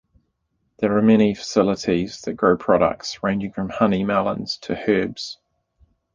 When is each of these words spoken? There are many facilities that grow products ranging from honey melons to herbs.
There 0.79 0.97
are 0.97 1.01
many 1.03 1.35
facilities 1.35 2.21
that 2.23 2.33
grow 2.33 2.57
products 2.57 3.21
ranging 3.21 3.51
from 3.51 3.69
honey 3.69 4.03
melons 4.03 4.57
to 4.63 4.73
herbs. 4.89 5.37